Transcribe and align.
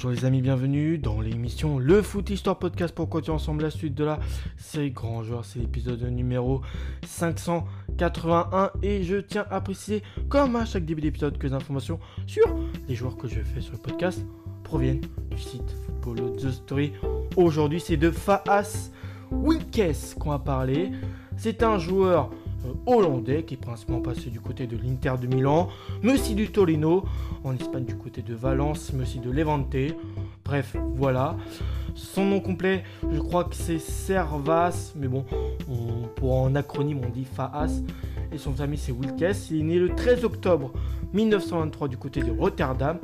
Bonjour 0.00 0.12
les 0.12 0.24
amis, 0.24 0.42
bienvenue 0.42 0.96
dans 0.96 1.20
l'émission 1.20 1.80
Le 1.80 2.02
Foot 2.02 2.30
Histoire 2.30 2.56
Podcast 2.56 2.94
pour 2.94 3.08
continuer 3.08 3.34
ensemble 3.34 3.64
la 3.64 3.70
suite 3.70 3.96
de 3.96 4.04
la 4.04 4.20
série 4.56 4.92
Grand 4.92 5.24
Joueur. 5.24 5.44
C'est 5.44 5.58
l'épisode 5.58 6.00
numéro 6.04 6.60
581 7.04 8.70
et 8.80 9.02
je 9.02 9.16
tiens 9.16 9.44
à 9.50 9.60
préciser, 9.60 10.04
comme 10.28 10.54
à 10.54 10.64
chaque 10.66 10.84
début 10.84 11.00
d'épisode, 11.00 11.36
que 11.36 11.48
les 11.48 11.52
informations 11.52 11.98
sur 12.28 12.44
les 12.86 12.94
joueurs 12.94 13.16
que 13.16 13.26
je 13.26 13.40
fais 13.40 13.60
sur 13.60 13.72
le 13.72 13.78
podcast 13.78 14.24
proviennent 14.62 15.00
du 15.32 15.38
site 15.38 15.74
Football 15.84 16.36
The 16.36 16.52
Story. 16.52 16.92
Aujourd'hui, 17.34 17.80
c'est 17.80 17.96
de 17.96 18.12
Faas 18.12 18.92
Wilkes 19.32 20.14
qu'on 20.16 20.30
va 20.30 20.38
parler. 20.38 20.92
C'est 21.36 21.64
un 21.64 21.76
joueur 21.76 22.30
hollandais 22.86 23.44
qui 23.44 23.54
est 23.54 23.58
principalement 23.58 24.00
passé 24.00 24.30
du 24.30 24.40
côté 24.40 24.66
de 24.66 24.76
l'Inter 24.76 25.14
de 25.20 25.26
Milan, 25.26 25.68
mais 26.02 26.14
aussi 26.14 26.34
du 26.34 26.50
Torino, 26.50 27.04
en 27.44 27.54
Espagne 27.54 27.84
du 27.84 27.96
côté 27.96 28.22
de 28.22 28.34
Valence, 28.34 28.92
mais 28.92 29.02
aussi 29.02 29.20
de 29.20 29.30
Levante. 29.30 29.76
Bref, 30.44 30.76
voilà. 30.94 31.36
Son 31.94 32.24
nom 32.24 32.40
complet, 32.40 32.84
je 33.10 33.18
crois 33.18 33.44
que 33.44 33.54
c'est 33.54 33.78
Servas, 33.78 34.92
mais 34.96 35.08
bon, 35.08 35.24
pour 36.16 36.34
en 36.34 36.54
acronyme 36.54 37.00
on 37.04 37.10
dit 37.10 37.24
Faas. 37.24 37.82
Et 38.32 38.38
son 38.38 38.52
famille 38.52 38.78
c'est 38.78 38.92
Wilkes. 38.92 39.50
Il 39.50 39.60
est 39.60 39.62
né 39.62 39.78
le 39.78 39.94
13 39.94 40.24
octobre 40.24 40.72
1923 41.12 41.88
du 41.88 41.96
côté 41.96 42.20
de 42.22 42.30
Rotterdam 42.30 42.98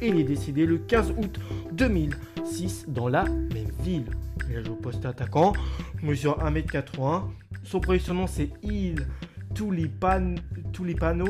et 0.00 0.08
il 0.08 0.18
est 0.20 0.24
décédé 0.24 0.66
le 0.66 0.78
15 0.78 1.12
août 1.16 1.40
2006 1.72 2.86
dans 2.88 3.08
la 3.08 3.24
même 3.24 3.70
ville. 3.82 4.06
Il 4.50 4.56
a 4.56 4.62
joué 4.62 4.72
au 4.72 4.76
poste 4.76 5.04
attaquant, 5.06 5.52
mesure 6.02 6.38
1m80. 6.38 7.22
Son 7.64 7.80
premier 7.80 7.98
surnom 7.98 8.26
c'est 8.26 8.50
Il 8.62 9.06
Tulipano 9.54 11.26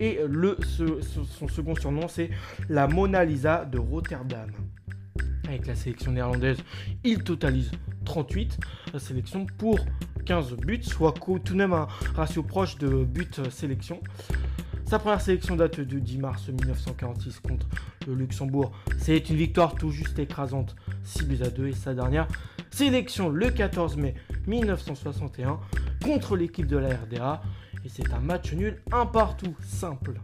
et 0.00 0.20
le, 0.28 0.56
son 0.64 1.48
second 1.48 1.74
surnom 1.76 2.08
c'est 2.08 2.30
la 2.68 2.88
Mona 2.88 3.24
Lisa 3.24 3.64
de 3.64 3.78
Rotterdam. 3.78 4.50
Avec 5.46 5.66
la 5.66 5.74
sélection 5.74 6.12
néerlandaise, 6.12 6.58
il 7.04 7.22
totalise 7.22 7.70
38 8.04 8.58
sélections 8.98 9.46
pour 9.56 9.78
15 10.28 10.56
buts, 10.56 10.82
soit 10.82 11.14
tout 11.14 11.38
de 11.38 11.54
même 11.54 11.72
un 11.72 11.88
ratio 12.14 12.42
proche 12.42 12.76
de 12.76 13.02
buts 13.02 13.26
sélection. 13.50 13.98
Sa 14.84 14.98
première 14.98 15.22
sélection 15.22 15.56
date 15.56 15.80
du 15.80 16.02
10 16.02 16.18
mars 16.18 16.48
1946 16.48 17.40
contre 17.40 17.66
le 18.06 18.12
Luxembourg. 18.14 18.72
C'est 18.98 19.30
une 19.30 19.36
victoire 19.36 19.74
tout 19.74 19.90
juste 19.90 20.18
écrasante, 20.18 20.76
6 21.04 21.24
buts 21.24 21.38
à 21.42 21.48
2. 21.48 21.68
Et 21.68 21.72
sa 21.72 21.94
dernière 21.94 22.28
sélection 22.70 23.30
le 23.30 23.48
14 23.48 23.96
mai 23.96 24.16
1961 24.46 25.60
contre 26.04 26.36
l'équipe 26.36 26.66
de 26.66 26.76
la 26.76 26.88
RDA. 26.88 27.40
Et 27.86 27.88
c'est 27.88 28.12
un 28.12 28.20
match 28.20 28.52
nul, 28.52 28.82
un 28.92 29.06
partout, 29.06 29.54
simple. 29.62 30.20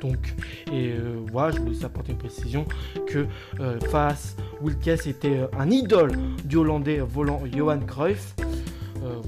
Donc, 0.00 0.34
et 0.72 0.94
euh, 0.94 1.24
voilà, 1.30 1.54
je 1.54 1.60
voulais 1.60 1.84
apporter 1.84 2.10
une 2.10 2.18
précision 2.18 2.64
que 3.06 3.28
euh, 3.60 3.78
face 3.88 4.36
Wilkes 4.60 5.06
était 5.06 5.42
euh, 5.42 5.46
un 5.56 5.70
idole 5.70 6.10
du 6.44 6.56
Hollandais 6.56 6.98
volant 6.98 7.40
Johan 7.54 7.78
Cruyff. 7.78 8.34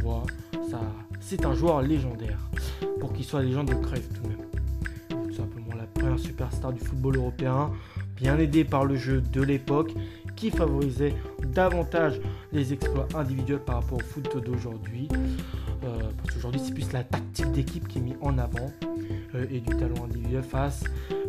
Voilà, 0.03 0.23
ça, 0.71 0.81
c'est 1.21 1.45
un 1.45 1.55
joueur 1.55 1.83
légendaire 1.83 2.39
pour 3.01 3.13
qu'il 3.13 3.25
soit 3.25 3.43
légende 3.43 3.69
de 3.69 3.75
Cruyff 3.75 4.09
tout 4.15 4.23
de 4.23 4.29
même 4.29 4.45
un 6.07 6.19
superstar 6.19 6.73
du 6.73 6.81
football 6.81 7.17
européen, 7.17 7.71
bien 8.17 8.39
aidé 8.39 8.65
par 8.65 8.85
le 8.85 8.97
jeu 8.97 9.21
de 9.21 9.43
l'époque 9.43 9.93
qui 10.37 10.51
favorisait 10.51 11.15
davantage 11.47 12.21
les 12.53 12.73
exploits 12.73 13.09
individuels 13.15 13.61
par 13.61 13.77
rapport 13.77 13.99
au 13.99 14.03
foot 14.03 14.37
d'aujourd'hui. 14.45 15.09
Euh, 15.85 15.99
parce 16.17 16.35
qu'aujourd'hui, 16.35 16.61
c'est 16.65 16.75
plus 16.75 16.93
la 16.93 17.05
tactique 17.05 17.53
d'équipe 17.53 17.87
qui 17.89 17.99
est 17.99 18.03
mise 18.03 18.17
en 18.21 18.39
avant 18.39 18.73
euh, 19.35 19.47
et 19.51 19.61
du 19.61 19.77
talent 19.77 20.05
individuel 20.05 20.43
face 20.43 20.85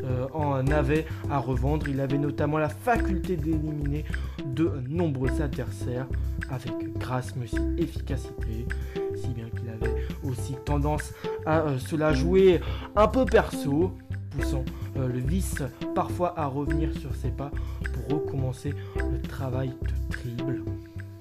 euh, 0.06 0.28
en 0.34 0.68
avait 0.68 1.06
à 1.30 1.40
revendre. 1.40 1.88
Il 1.88 2.00
avait 2.00 2.18
notamment 2.18 2.58
la 2.58 2.70
faculté 2.70 3.36
d'éliminer 3.38 4.06
de 4.46 4.72
nombreux 4.88 5.42
adversaires 5.42 6.08
avec 6.50 6.98
grâce 6.98 7.36
mais 7.36 7.46
aussi 7.46 7.58
efficacité, 7.78 8.68
si 9.16 9.30
bien 9.30 9.46
qu'il 9.50 9.70
avait 9.70 9.96
aussi 10.24 10.56
tendance 10.66 11.14
à 11.46 11.64
se 11.80 11.96
la 11.96 12.14
jouer 12.14 12.62
un 12.96 13.08
peu 13.08 13.26
perso 13.26 13.92
poussant 14.36 14.64
euh, 14.98 15.08
le 15.08 15.20
vice 15.20 15.64
parfois 15.94 16.34
à 16.38 16.46
revenir 16.46 16.94
sur 17.00 17.14
ses 17.16 17.30
pas 17.30 17.52
pour 17.94 18.20
recommencer 18.20 18.74
le 18.96 19.22
travail 19.22 19.70
de 19.70 20.14
triple. 20.14 20.62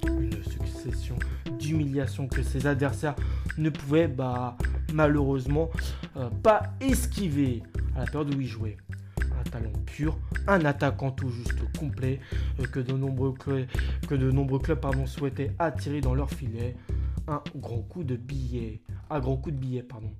Une 0.07 0.43
succession 0.45 1.17
d'humiliations 1.59 2.29
que 2.29 2.43
ses 2.43 2.67
adversaires 2.67 3.15
ne 3.59 3.71
pouvaient 3.71 4.09
bah, 4.09 4.57
malheureusement 4.93 5.71
euh, 6.17 6.29
pas 6.43 6.63
esquiver 6.81 7.63
à 7.95 8.01
la 8.01 8.07
période 8.07 8.35
où 8.35 8.41
il 8.41 8.47
jouait. 8.47 8.77
Un 9.21 9.51
talent 9.51 9.73
pur, 9.87 10.19
un 10.47 10.65
attaquant 10.65 11.11
tout 11.11 11.29
juste 11.29 11.61
complet 11.79 12.21
euh, 12.61 12.67
que 12.67 12.81
de 12.81 12.93
nombreux, 12.93 13.33
clubs, 13.33 13.67
que 14.09 14.15
de 14.15 15.51
attirer 15.59 16.01
dans 16.01 16.15
leur 16.15 16.31
filet. 16.31 16.77
Un 17.27 17.43
grand 17.57 17.83
coup 17.83 18.05
de 18.05 18.17
billet. 18.17 18.81
Un 19.11 19.21
grand 19.21 19.37
coup 19.37 19.51
de 19.51 19.57
billet, 19.57 19.83
pardon. 19.83 20.13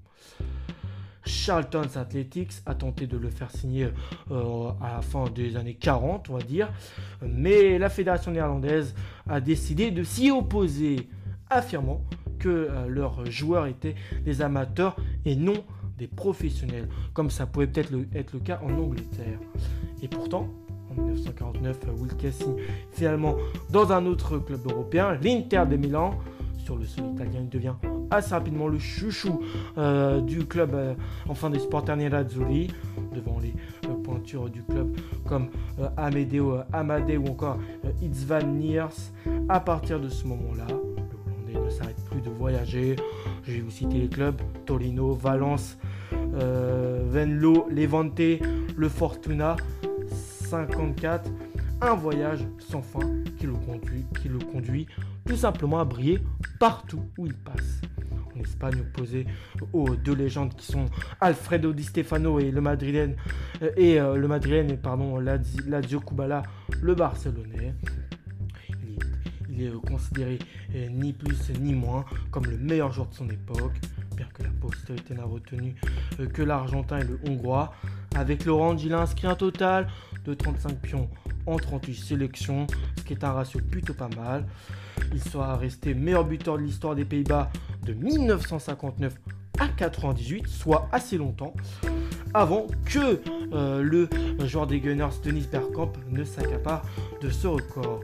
Charlton's 1.27 1.97
Athletics 1.97 2.53
a 2.67 2.75
tenté 2.75 3.07
de 3.07 3.17
le 3.17 3.31
faire 3.31 3.51
signer 3.51 3.89
euh, 4.31 4.71
à 4.81 4.95
la 4.95 5.03
fin 5.03 5.29
des 5.31 5.57
années 5.57 5.75
40, 5.75 6.29
on 6.31 6.35
va 6.35 6.43
dire. 6.43 6.71
Mais 7.23 7.79
la 7.79 7.89
fédération 7.89 8.31
néerlandaise 8.31 8.95
a 9.29 9.41
décidé 9.41 9.91
de 9.91 10.03
s'y 10.03 10.31
opposer, 10.31 11.09
affirmant 11.51 12.03
que 12.39 12.49
euh, 12.49 12.87
leurs 12.89 13.25
joueurs 13.31 13.67
étaient 13.67 13.95
des 14.25 14.43
amateurs 14.43 14.97
et 15.25 15.37
non 15.37 15.65
des 15.99 16.07
professionnels, 16.07 16.89
comme 17.13 17.31
ça 17.31 17.47
pouvait 17.47 17.67
peut-être 17.67 17.93
être 18.15 18.33
le 18.33 18.41
cas 18.41 18.61
en 18.65 18.73
Angleterre. 18.77 19.39
Et 20.03 20.09
pourtant, 20.09 20.49
en 20.91 20.95
1949, 21.01 21.79
Wilkes 21.99 22.33
signe 22.33 22.57
finalement 22.93 23.37
dans 23.71 23.93
un 23.93 24.07
autre 24.07 24.39
club 24.39 24.61
européen, 24.67 25.19
l'Inter 25.23 25.65
de 25.71 25.77
Milan. 25.77 26.19
Sur 26.59 26.77
le 26.77 26.87
sol 26.87 27.05
italien, 27.13 27.41
il 27.43 27.49
devient 27.51 27.75
assez 28.11 28.35
rapidement 28.35 28.69
le 28.69 28.79
chouchou 28.79 29.41
euh, 29.77 30.21
du 30.21 30.47
club, 30.47 30.75
euh, 30.75 30.95
enfin 31.29 31.51
des 31.51 31.59
supporters 31.59 31.97
nerazzurri, 31.97 32.71
devant 33.15 33.39
les 33.39 33.55
euh, 33.89 33.95
pointures 34.03 34.49
du 34.49 34.63
club 34.63 34.97
comme 35.27 35.49
Amedeo 35.97 36.59
Amade 36.73 37.11
ou 37.11 37.29
encore 37.29 37.59
Itzvan 38.03 38.47
Niers. 38.47 38.87
À 39.49 39.61
partir 39.61 40.01
de 40.01 40.09
ce 40.09 40.27
moment-là, 40.27 40.67
le 40.69 41.55
Hollandais 41.55 41.67
ne 41.67 41.71
s'arrête 41.71 42.03
plus 42.11 42.21
de 42.21 42.31
voyager. 42.31 42.97
Je 43.47 43.53
vais 43.53 43.61
vous 43.61 43.71
citer 43.71 43.99
les 43.99 44.09
clubs 44.09 44.41
Torino, 44.65 45.13
Valence, 45.13 45.77
Venlo, 46.13 47.69
Levante, 47.71 48.41
le 48.77 48.89
Fortuna 48.89 49.57
54. 50.11 51.31
Un 51.81 51.95
voyage 51.95 52.41
sans 52.59 52.81
fin 52.81 53.01
qui 53.39 53.47
le 53.47 53.53
conduit, 53.53 54.07
qui 54.21 54.29
le 54.29 54.39
conduit 54.39 54.87
tout 55.27 55.37
simplement 55.37 55.81
à 55.81 55.85
briller 55.85 56.21
partout 56.59 57.03
où 57.19 57.27
il 57.27 57.35
passe 57.35 57.81
en 58.37 58.41
Espagne 58.41 58.81
opposé 58.81 59.27
aux 59.73 59.95
deux 59.97 60.15
légendes 60.15 60.55
qui 60.55 60.67
sont 60.67 60.87
Alfredo 61.21 61.73
Di 61.73 61.85
Stefano 61.85 62.39
et 62.41 62.51
le 62.51 62.61
madrilène 62.61 63.17
euh, 63.63 63.71
et 63.77 64.01
euh, 64.01 64.17
le 64.17 64.29
madrilène 64.29 64.77
pardon 64.79 65.19
Lazio 65.19 66.01
Kubala 66.01 66.43
le 66.81 66.95
barcelonais 66.95 67.75
il 69.57 69.65
est, 69.65 69.73
considéré 69.87 70.39
euh, 70.75 70.89
ni 70.91 71.13
plus 71.13 71.51
ni 71.61 71.75
moins 71.75 72.05
comme 72.31 72.47
le 72.47 72.59
meilleur 72.59 72.93
joueur 72.93 73.09
de 73.09 73.15
son 73.15 73.29
époque 73.31 73.79
bien 74.17 74.27
que 74.33 74.43
la 74.43 74.51
postérité 74.61 75.15
n'a 75.15 75.25
retenu 75.25 75.75
que 76.33 76.43
l'argentin 76.43 76.99
et 76.99 77.05
le 77.05 77.19
hongrois 77.29 77.75
avec 78.15 78.45
l'orange 78.45 78.85
il 78.85 78.95
a 78.95 79.01
inscrit 79.01 79.27
un 79.27 79.35
total 79.35 79.89
de 80.25 80.35
35 80.35 80.79
pions 80.81 81.09
en 81.47 81.57
38 81.57 81.95
sélections, 81.95 82.67
ce 82.99 83.05
qui 83.05 83.13
est 83.13 83.25
un 83.25 83.33
ratio 83.33 83.61
plutôt 83.61 83.95
pas 83.95 84.09
mal. 84.17 84.47
Il 85.13 85.23
sera 85.23 85.57
resté 85.57 85.95
meilleur 85.95 86.25
buteur 86.25 86.57
de 86.57 86.63
l'histoire 86.63 86.95
des 86.95 87.05
Pays-Bas 87.05 87.51
de 87.83 87.93
1959 87.93 89.15
à 89.59 89.69
98, 89.69 90.49
soit 90.49 90.89
assez 90.91 91.17
longtemps, 91.17 91.55
avant 92.33 92.67
que 92.87 93.21
euh, 93.53 93.83
le 93.83 94.09
joueur 94.47 94.67
des 94.67 94.81
Gunners 94.81 95.21
Denis 95.23 95.47
Bergkamp 95.51 95.93
ne 96.11 96.25
s'accapare 96.25 96.83
de 97.21 97.31
ce 97.31 97.47
record. 97.47 98.01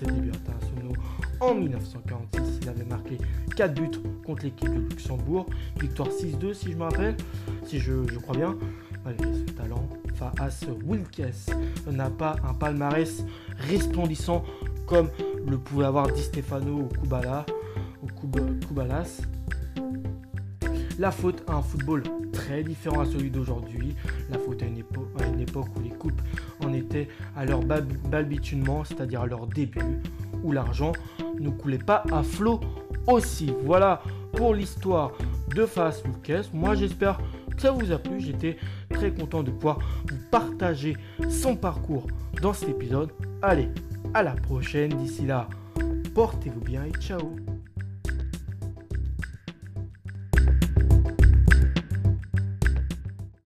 Ses 0.00 0.06
débuts 0.06 0.32
en 1.40 1.54
1946, 1.54 2.60
il 2.62 2.68
avait 2.70 2.84
marqué 2.84 3.18
4 3.54 3.74
buts 3.74 3.98
contre 4.24 4.44
l'équipe 4.44 4.68
de 4.68 4.80
Luxembourg, 4.80 5.46
victoire 5.78 6.08
6-2 6.08 6.54
si 6.54 6.72
je 6.72 6.76
me 6.76 6.84
rappelle, 6.84 7.16
si 7.66 7.80
je, 7.80 7.92
crois 8.18 8.36
bien. 8.36 8.56
Malgré 9.04 9.32
ce 9.32 9.52
talent, 9.52 9.88
Faas 10.14 10.60
Wilkes 10.84 11.50
n'a 11.90 12.08
pas 12.08 12.36
un 12.48 12.54
palmarès 12.54 13.24
resplendissant 13.70 14.44
comme 14.86 15.08
le 15.46 15.58
pouvait 15.58 15.86
avoir 15.86 16.10
Di 16.12 16.22
Stefano 16.22 16.80
ou 16.80 16.88
Kubala 17.00 17.44
ou 18.02 18.06
Kubalas. 18.66 19.22
La 20.98 21.10
faute 21.10 21.42
à 21.46 21.54
un 21.54 21.62
football 21.62 22.02
différent 22.62 23.00
à 23.00 23.06
celui 23.06 23.30
d'aujourd'hui. 23.30 23.94
La 24.30 24.38
faute 24.38 24.62
à 24.62 24.66
une, 24.66 24.78
époque 25.40 25.68
où 25.76 25.82
les 25.82 25.90
coupes 25.90 26.20
en 26.64 26.72
étaient 26.72 27.08
à 27.36 27.44
leur 27.44 27.60
balbutiement, 27.62 28.84
c'est-à-dire 28.84 29.22
à 29.22 29.26
leur 29.26 29.46
début, 29.46 30.00
où 30.42 30.52
l'argent 30.52 30.92
ne 31.38 31.50
coulait 31.50 31.78
pas 31.78 32.04
à 32.12 32.22
flot 32.22 32.60
aussi. 33.06 33.52
Voilà 33.64 34.02
pour 34.32 34.54
l'histoire 34.54 35.12
de 35.54 35.66
Fast 35.66 36.04
Lucas. 36.06 36.48
Moi 36.52 36.74
j'espère 36.74 37.18
que 37.54 37.60
ça 37.60 37.70
vous 37.70 37.92
a 37.92 37.98
plu. 37.98 38.20
J'étais 38.20 38.56
très 38.90 39.12
content 39.12 39.42
de 39.42 39.50
pouvoir 39.50 39.78
vous 40.08 40.18
partager 40.30 40.96
son 41.28 41.56
parcours 41.56 42.06
dans 42.42 42.52
cet 42.52 42.70
épisode. 42.70 43.10
Allez, 43.42 43.68
à 44.14 44.22
la 44.22 44.32
prochaine. 44.32 44.90
D'ici 44.90 45.26
là, 45.26 45.48
portez-vous 46.14 46.60
bien 46.60 46.84
et 46.84 46.92
ciao 47.00 47.36